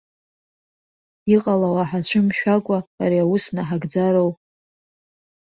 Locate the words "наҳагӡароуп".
3.55-4.35